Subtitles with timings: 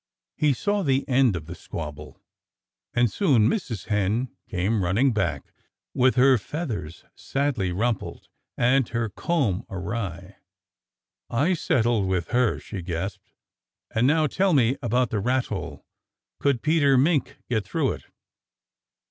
[0.35, 2.19] He saw the end of the squabble.
[2.95, 3.85] And soon Mrs.
[3.85, 5.53] Hen came running back,
[5.93, 8.27] with her feathers sadly rumpled,
[8.57, 10.37] and her comb awry.
[11.29, 13.29] "I settled with her," she gasped.
[13.93, 15.85] "And now tell me about the rat hole.
[16.39, 18.05] Could Peter Mink get through it?"